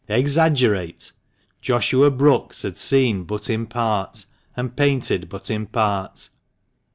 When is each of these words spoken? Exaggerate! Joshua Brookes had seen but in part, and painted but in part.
Exaggerate! 0.07 1.11
Joshua 1.61 2.09
Brookes 2.09 2.63
had 2.63 2.79
seen 2.79 3.23
but 3.23 3.51
in 3.51 3.67
part, 3.67 4.25
and 4.57 4.75
painted 4.75 5.29
but 5.29 5.51
in 5.51 5.67
part. 5.67 6.27